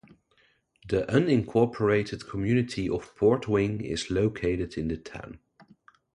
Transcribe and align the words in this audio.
The 0.89 1.03
unincorporated 1.03 2.27
community 2.27 2.89
of 2.89 3.15
Port 3.15 3.47
Wing 3.47 3.81
is 3.81 4.09
located 4.09 4.73
in 4.75 4.87
the 4.87 4.97
town. 4.97 5.37